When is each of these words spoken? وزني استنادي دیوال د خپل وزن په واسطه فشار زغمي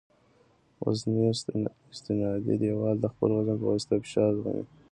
وزني 0.83 1.25
استنادي 1.93 2.55
دیوال 2.61 2.97
د 3.01 3.05
خپل 3.13 3.29
وزن 3.35 3.55
په 3.61 3.65
واسطه 3.71 3.95
فشار 4.03 4.31
زغمي 4.37 4.65